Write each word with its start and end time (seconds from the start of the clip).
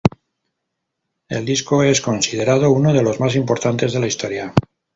El 1.29 1.45
disco 1.45 1.83
es 1.83 2.01
considerado 2.01 2.71
uno 2.71 2.91
de 2.91 3.03
los 3.03 3.19
más 3.19 3.35
importantes 3.35 3.93
de 3.93 3.99
la 3.99 4.07
historia. 4.07 4.51